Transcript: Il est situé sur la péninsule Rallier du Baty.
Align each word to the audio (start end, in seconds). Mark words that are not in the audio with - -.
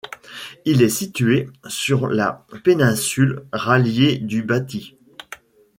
Il 0.65 0.81
est 0.81 0.89
situé 0.89 1.47
sur 1.67 2.07
la 2.07 2.47
péninsule 2.63 3.45
Rallier 3.53 4.17
du 4.17 4.41
Baty. 4.41 4.97